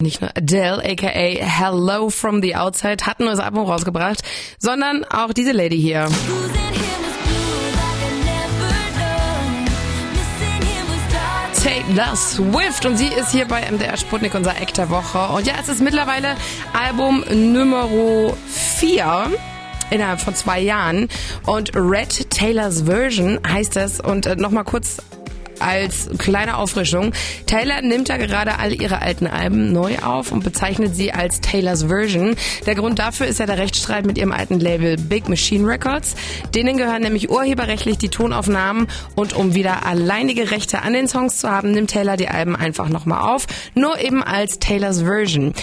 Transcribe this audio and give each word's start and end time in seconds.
Nicht 0.00 0.20
nur 0.20 0.30
Adele, 0.36 0.80
aka 0.84 1.44
Hello 1.44 2.08
from 2.08 2.40
the 2.40 2.54
Outside, 2.54 3.04
hat 3.04 3.18
ein 3.18 3.24
neues 3.24 3.40
Album 3.40 3.64
rausgebracht, 3.64 4.22
sondern 4.56 5.04
auch 5.04 5.32
diese 5.32 5.50
Lady 5.50 5.76
hier. 5.76 6.06
Taylor 11.60 12.14
Swift. 12.14 12.86
Und 12.86 12.96
sie 12.96 13.08
ist 13.08 13.32
hier 13.32 13.46
bei 13.46 13.68
MDR 13.68 13.96
Sputnik 13.96 14.36
unser 14.36 14.56
Eck 14.60 14.72
der 14.74 14.88
Woche. 14.88 15.34
Und 15.34 15.48
ja, 15.48 15.54
es 15.60 15.68
ist 15.68 15.80
mittlerweile 15.80 16.36
Album 16.72 17.24
Nummer 17.34 17.88
4 18.46 19.32
innerhalb 19.90 20.20
von 20.20 20.36
zwei 20.36 20.60
Jahren. 20.60 21.08
Und 21.44 21.74
Red 21.74 22.30
Taylor's 22.30 22.82
Version 22.82 23.40
heißt 23.44 23.76
es. 23.76 23.98
Und 23.98 24.26
äh, 24.26 24.36
nochmal 24.36 24.62
kurz 24.62 24.98
als 25.60 26.08
kleine 26.18 26.56
Auffrischung. 26.56 27.12
Taylor 27.46 27.82
nimmt 27.82 28.08
ja 28.08 28.16
gerade 28.16 28.58
all 28.58 28.72
ihre 28.80 29.02
alten 29.02 29.26
Alben 29.26 29.72
neu 29.72 29.98
auf 29.98 30.32
und 30.32 30.44
bezeichnet 30.44 30.94
sie 30.94 31.12
als 31.12 31.40
Taylors 31.40 31.84
Version. 31.84 32.36
Der 32.66 32.74
Grund 32.74 32.98
dafür 32.98 33.26
ist 33.26 33.38
ja 33.38 33.46
der 33.46 33.58
Rechtsstreit 33.58 34.06
mit 34.06 34.18
ihrem 34.18 34.32
alten 34.32 34.60
Label 34.60 34.96
Big 34.96 35.28
Machine 35.28 35.66
Records. 35.66 36.14
Denen 36.54 36.76
gehören 36.76 37.02
nämlich 37.02 37.30
urheberrechtlich 37.30 37.98
die 37.98 38.08
Tonaufnahmen 38.08 38.88
und 39.14 39.34
um 39.34 39.54
wieder 39.54 39.86
alleinige 39.86 40.50
Rechte 40.50 40.82
an 40.82 40.92
den 40.92 41.08
Songs 41.08 41.38
zu 41.38 41.50
haben, 41.50 41.72
nimmt 41.72 41.90
Taylor 41.90 42.16
die 42.16 42.28
Alben 42.28 42.56
einfach 42.56 42.88
nochmal 42.88 43.34
auf. 43.34 43.46
Nur 43.74 43.98
eben 44.00 44.22
als 44.22 44.58
Taylors 44.58 45.02
Version. 45.02 45.54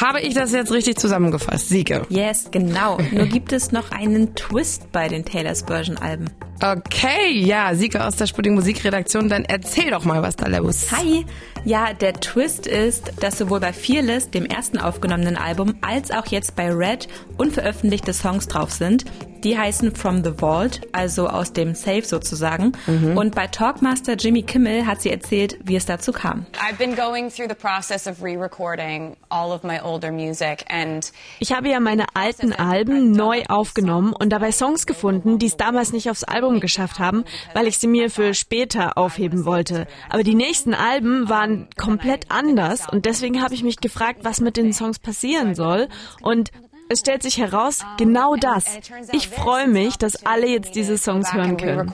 Habe 0.00 0.20
ich 0.20 0.34
das 0.34 0.52
jetzt 0.52 0.72
richtig 0.72 0.98
zusammengefasst, 0.98 1.68
Siege? 1.68 2.06
Yes, 2.08 2.48
genau. 2.50 2.98
Nur 3.10 3.26
gibt 3.26 3.52
es 3.52 3.72
noch 3.72 3.90
einen 3.90 4.34
Twist 4.34 4.92
bei 4.92 5.08
den 5.08 5.24
Taylors 5.24 5.62
Version 5.62 5.98
Alben. 5.98 6.30
Okay, 6.64 7.32
ja, 7.32 7.74
Siege 7.74 8.06
aus 8.06 8.14
der 8.14 8.28
Sputnik 8.28 8.54
Musikredaktion, 8.54 9.28
dann 9.28 9.44
erzähl 9.44 9.90
doch 9.90 10.04
mal, 10.04 10.22
was 10.22 10.36
da 10.36 10.46
los. 10.46 10.92
Hi! 10.92 11.26
Ja, 11.64 11.92
der 11.92 12.12
Twist 12.12 12.68
ist, 12.68 13.14
dass 13.18 13.36
sowohl 13.36 13.58
bei 13.58 13.72
Fearless, 13.72 14.30
dem 14.30 14.46
ersten 14.46 14.78
aufgenommenen 14.78 15.36
Album, 15.36 15.74
als 15.80 16.12
auch 16.12 16.26
jetzt 16.26 16.54
bei 16.54 16.72
Red 16.72 17.08
unveröffentlichte 17.36 18.12
Songs 18.12 18.46
drauf 18.46 18.70
sind. 18.70 19.04
Die 19.44 19.58
heißen 19.58 19.94
From 19.96 20.22
the 20.22 20.32
Vault, 20.38 20.80
also 20.92 21.26
aus 21.26 21.52
dem 21.52 21.74
Safe 21.74 22.02
sozusagen. 22.02 22.72
Mhm. 22.86 23.16
Und 23.16 23.34
bei 23.34 23.48
Talkmaster 23.48 24.14
Jimmy 24.14 24.42
Kimmel 24.42 24.86
hat 24.86 25.02
sie 25.02 25.10
erzählt, 25.10 25.58
wie 25.64 25.74
es 25.74 25.84
dazu 25.84 26.12
kam. 26.12 26.46
I've 26.54 26.76
been 26.78 26.94
going 26.94 27.28
through 27.28 27.48
the 27.48 27.54
process 27.54 28.06
of 28.06 28.22
re-recording 28.22 29.16
all 29.30 29.50
of 29.50 29.64
my 29.64 29.80
older 29.82 30.12
music 30.12 30.64
and 30.68 31.12
Ich 31.40 31.52
habe 31.52 31.68
ja 31.68 31.80
meine 31.80 32.06
alten 32.14 32.52
Alben 32.52 33.10
neu 33.10 33.42
aufgenommen 33.48 34.12
und 34.12 34.30
dabei 34.30 34.52
Songs 34.52 34.86
gefunden, 34.86 35.38
die 35.38 35.46
es 35.46 35.56
damals 35.56 35.92
nicht 35.92 36.08
aufs 36.08 36.24
Album 36.24 36.60
geschafft 36.60 37.00
haben, 37.00 37.24
weil 37.54 37.66
ich 37.66 37.78
sie 37.78 37.88
mir 37.88 38.10
für 38.10 38.34
später 38.34 38.96
aufheben 38.96 39.44
wollte. 39.44 39.86
Aber 40.08 40.22
die 40.22 40.34
nächsten 40.34 40.74
Alben 40.74 41.28
waren 41.28 41.68
komplett 41.76 42.26
anders 42.30 42.88
und 42.88 43.06
deswegen 43.06 43.42
habe 43.42 43.54
ich 43.54 43.64
mich 43.64 43.78
gefragt, 43.78 44.20
was 44.22 44.40
mit 44.40 44.56
den 44.56 44.72
Songs 44.72 44.98
passieren 44.98 45.54
soll 45.54 45.88
und 46.20 46.52
es 46.92 47.00
stellt 47.00 47.22
sich 47.22 47.38
heraus, 47.38 47.80
genau 47.98 48.36
das. 48.36 48.64
Ich 49.12 49.28
freue 49.28 49.66
mich, 49.66 49.96
dass 49.96 50.24
alle 50.24 50.46
jetzt 50.46 50.74
diese 50.74 50.96
Songs 50.98 51.32
hören 51.32 51.56
können. 51.56 51.90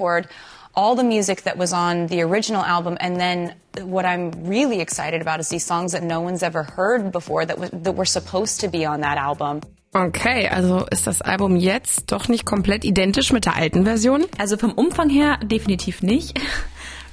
all 0.74 0.94
the 0.94 1.02
music 1.02 1.42
that 1.42 1.58
was 1.58 1.72
on 1.72 2.06
the 2.06 2.22
original 2.22 2.62
album 2.62 2.96
and 3.00 3.18
then 3.18 3.52
what 3.82 4.04
I'm 4.04 4.30
really 4.48 4.80
excited 4.80 5.20
about 5.20 5.40
is 5.40 5.48
these 5.48 5.64
songs 5.66 5.90
that 5.90 6.04
no 6.04 6.20
one's 6.20 6.44
ever 6.44 6.62
heard 6.62 7.10
before 7.10 7.44
that, 7.44 7.58
that 7.84 7.96
were 7.96 8.04
supposed 8.04 8.60
to 8.60 8.68
be 8.68 8.86
on 8.86 9.00
that 9.00 9.18
album. 9.18 9.60
Okay, 9.94 10.46
also 10.46 10.86
ist 10.90 11.06
das 11.06 11.22
Album 11.22 11.56
jetzt 11.56 12.12
doch 12.12 12.28
nicht 12.28 12.44
komplett 12.44 12.84
identisch 12.84 13.32
mit 13.32 13.46
der 13.46 13.56
alten 13.56 13.84
Version? 13.84 14.26
Also 14.36 14.58
vom 14.58 14.72
Umfang 14.72 15.08
her 15.08 15.38
definitiv 15.42 16.02
nicht. 16.02 16.38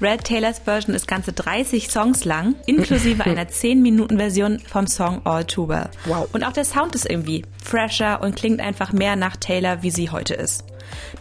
Red 0.01 0.25
Taylors 0.25 0.59
Version 0.59 0.93
ist 0.93 1.07
ganze 1.07 1.31
30 1.31 1.89
Songs 1.89 2.25
lang, 2.25 2.55
inklusive 2.65 3.23
einer 3.25 3.45
10-Minuten-Version 3.45 4.59
vom 4.59 4.87
Song 4.87 5.21
All 5.23 5.45
Too 5.45 5.69
Well. 5.69 5.89
Wow. 6.05 6.27
Und 6.33 6.43
auch 6.43 6.51
der 6.51 6.65
Sound 6.65 6.95
ist 6.95 7.09
irgendwie 7.09 7.43
fresher 7.63 8.21
und 8.21 8.35
klingt 8.35 8.59
einfach 8.59 8.91
mehr 8.91 9.15
nach 9.15 9.37
Taylor, 9.37 9.83
wie 9.83 9.91
sie 9.91 10.09
heute 10.09 10.33
ist. 10.33 10.65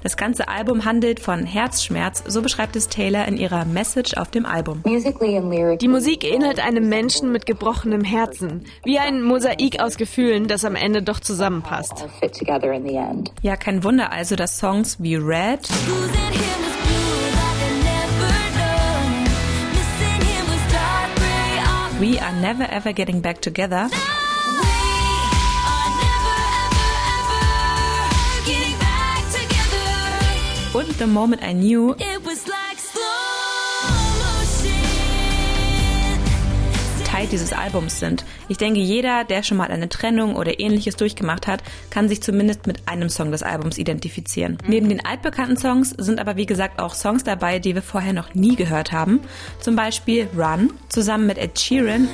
Das 0.02 0.17
ganze 0.17 0.48
Album 0.48 0.84
handelt 0.84 1.20
von 1.20 1.47
Herzschmerz, 1.47 2.23
so 2.27 2.42
beschreibt 2.42 2.77
es 2.77 2.89
Taylor 2.89 3.27
in 3.27 3.36
ihrer 3.36 3.64
Message 3.64 4.14
auf 4.14 4.30
dem 4.30 4.45
Album. 4.45 4.83
Die 4.84 5.89
Musik 5.89 6.24
ähnelt 6.24 6.61
einem 6.61 6.89
Menschen 6.89 7.33
mit 7.33 7.46
gebrochenem 7.46 8.05
Herzen, 8.05 8.64
wie 8.84 8.98
ein 8.98 9.23
Mosaik 9.23 9.80
aus 9.80 9.96
Gefühlen, 9.96 10.48
das 10.48 10.64
am 10.64 10.74
Ende 10.74 11.02
doch 11.02 11.20
zusammenpasst. 11.20 12.07
Ja, 13.42 13.57
kein 13.57 13.84
Wunder 13.84 14.13
also, 14.13 14.36
dass 14.36 14.58
Songs 14.58 14.96
wie 15.01 15.17
Red 15.17 15.68
We 22.05 22.19
Are 22.19 22.35
Never 22.35 22.65
Ever 22.65 22.92
Getting 22.92 23.23
Back 23.23 23.41
Together. 23.41 23.89
Und 30.75 30.98
The 30.98 31.07
Moment 31.07 31.43
I 31.43 31.55
Knew 31.55 31.95
Teil 37.24 37.30
dieses 37.30 37.52
Albums 37.52 37.98
sind. 37.98 38.24
Ich 38.48 38.58
denke, 38.58 38.80
jeder, 38.80 39.24
der 39.24 39.42
schon 39.42 39.57
mal 39.57 39.70
eine 39.70 39.89
Trennung 39.89 40.36
oder 40.36 40.61
ähnliches 40.61 40.96
durchgemacht 40.96 41.46
hat, 41.46 41.62
kann 41.90 42.08
sich 42.08 42.23
zumindest 42.23 42.67
mit 42.67 42.86
einem 42.86 43.08
Song 43.08 43.30
des 43.30 43.42
Albums 43.42 43.79
identifizieren. 43.79 44.58
Mhm. 44.62 44.70
Neben 44.70 44.89
den 44.89 45.05
altbekannten 45.05 45.57
Songs 45.57 45.90
sind 45.90 46.20
aber 46.20 46.36
wie 46.36 46.46
gesagt 46.46 46.80
auch 46.80 46.95
Songs 46.95 47.24
dabei, 47.24 47.58
die 47.58 47.74
wir 47.74 47.83
vorher 47.83 48.13
noch 48.13 48.34
nie 48.34 48.57
gehört 48.57 48.92
haben. 48.92 49.20
Zum 49.61 49.77
Beispiel 49.77 50.29
Run 50.36 50.73
zusammen 50.89 51.27
mit 51.27 51.39
Ed 51.39 51.58
Sheeran. 51.58 52.08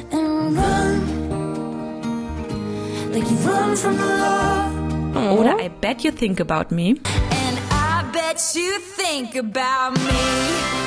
Oder 5.38 5.56
I 5.60 5.70
Bet 5.80 6.02
You 6.02 6.12
Think 6.12 6.40
About 6.40 6.74
Me. 6.74 6.90
And 6.90 7.58
I 7.70 8.04
bet 8.12 8.40
you 8.54 8.78
think 8.96 9.36
about 9.36 9.98
me. 10.00 10.79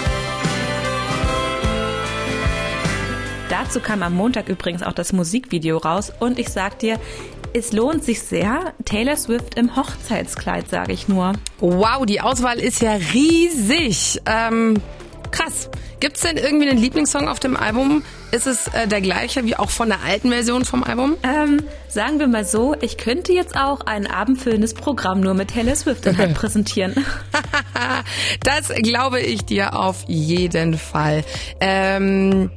Dazu 3.54 3.82
kam 3.82 4.02
am 4.02 4.16
Montag 4.16 4.50
übrigens 4.50 4.82
auch 4.82 4.94
das 4.94 5.14
Musikvideo 5.14 5.78
raus 5.78 6.12
und 6.20 6.40
ich 6.40 6.50
sag 6.50 6.80
dir, 6.80 7.00
es 7.54 7.72
lohnt 7.72 8.04
sich 8.04 8.20
sehr. 8.24 8.74
Taylor 8.84 9.16
Swift 9.16 9.60
im 9.60 9.76
Hochzeitskleid, 9.76 10.68
sage 10.68 10.92
ich 10.92 11.08
nur. 11.08 11.34
Wow, 11.60 12.04
die 12.08 12.20
Auswahl 12.20 12.60
ist 12.60 12.82
ja 12.82 12.94
riesig. 13.14 14.20
Ähm, 14.26 14.82
krass. 15.30 15.70
Gibt's 16.00 16.22
denn 16.22 16.38
irgendwie 16.38 16.68
einen 16.68 16.80
Lieblingssong 16.80 17.28
auf 17.28 17.40
dem 17.40 17.56
Album? 17.56 18.02
Ist 18.32 18.48
es 18.48 18.70
äh, 18.70 18.88
der 18.88 19.02
gleiche 19.02 19.46
wie 19.46 19.56
auch 19.56 19.70
von 19.70 19.90
der 19.90 20.00
alten 20.02 20.30
Version 20.30 20.66
vom 20.66 20.84
Album? 20.84 21.16
Ähm, 21.22 21.62
sagen 21.88 22.18
wir 22.18 22.26
mal 22.26 22.46
so, 22.46 22.76
ich 22.82 22.98
könnte 22.98 23.34
jetzt 23.34 23.56
auch 23.56 23.82
ein 23.82 24.08
abendfüllendes 24.08 24.74
Programm 24.74 25.22
nur 25.22 25.36
mit 25.36 25.52
Taylor 25.52 25.76
Swift 25.76 26.08
halt 26.18 26.34
präsentieren. 26.34 27.06
das 28.44 28.70
glaube 28.82 29.20
ich 29.20 29.46
dir 29.46 29.76
auf 29.76 30.06
jeden 30.08 30.80
Fall. 30.80 31.24
Ähm, 31.60 32.50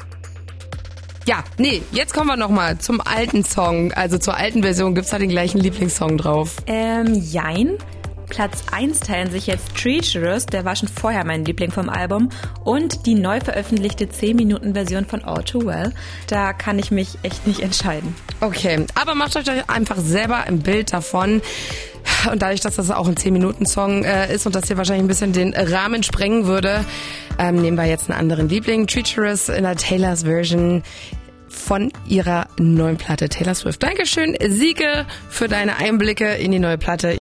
ja, 1.26 1.42
nee, 1.58 1.82
jetzt 1.92 2.14
kommen 2.14 2.28
wir 2.28 2.36
nochmal 2.36 2.78
zum 2.78 3.00
alten 3.00 3.44
Song, 3.44 3.92
also 3.92 4.16
zur 4.16 4.36
alten 4.36 4.62
Version. 4.62 4.94
Gibt's 4.94 5.10
da 5.10 5.18
den 5.18 5.28
gleichen 5.28 5.58
Lieblingssong 5.58 6.16
drauf? 6.16 6.56
Ähm, 6.66 7.14
jein. 7.14 7.76
Platz 8.28 8.64
1 8.72 9.00
teilen 9.00 9.30
sich 9.30 9.46
jetzt 9.46 9.76
Treacherous, 9.76 10.46
der 10.46 10.64
war 10.64 10.74
schon 10.74 10.88
vorher 10.88 11.24
mein 11.24 11.44
Liebling 11.44 11.70
vom 11.70 11.88
Album, 11.88 12.28
und 12.64 13.06
die 13.06 13.14
neu 13.14 13.40
veröffentlichte 13.40 14.06
10-Minuten-Version 14.06 15.04
von 15.04 15.24
All 15.24 15.44
Too 15.44 15.64
Well. 15.64 15.92
Da 16.26 16.52
kann 16.52 16.78
ich 16.78 16.90
mich 16.90 17.18
echt 17.22 17.46
nicht 17.46 17.60
entscheiden. 17.60 18.14
Okay, 18.40 18.84
aber 18.94 19.14
macht 19.14 19.36
euch 19.36 19.70
einfach 19.70 19.98
selber 19.98 20.38
ein 20.38 20.60
Bild 20.60 20.92
davon. 20.92 21.40
Und 22.30 22.42
dadurch, 22.42 22.60
dass 22.60 22.76
das 22.76 22.90
auch 22.90 23.08
ein 23.08 23.14
10-Minuten-Song 23.14 24.04
äh, 24.04 24.34
ist 24.34 24.46
und 24.46 24.54
das 24.54 24.66
hier 24.66 24.76
wahrscheinlich 24.76 25.04
ein 25.04 25.08
bisschen 25.08 25.32
den 25.32 25.54
Rahmen 25.54 26.02
sprengen 26.02 26.46
würde, 26.46 26.84
ähm, 27.38 27.60
nehmen 27.60 27.76
wir 27.76 27.84
jetzt 27.84 28.10
einen 28.10 28.18
anderen 28.18 28.48
Liebling, 28.48 28.86
Treacherous 28.86 29.48
in 29.48 29.64
der 29.64 29.76
Taylors 29.76 30.22
Version 30.22 30.82
von 31.48 31.90
ihrer 32.06 32.46
neuen 32.58 32.96
Platte 32.96 33.28
Taylor 33.28 33.54
Swift. 33.54 33.82
Dankeschön, 33.82 34.36
Siege, 34.48 35.06
für 35.28 35.48
deine 35.48 35.76
Einblicke 35.76 36.34
in 36.34 36.52
die 36.52 36.58
neue 36.58 36.78
Platte. 36.78 37.10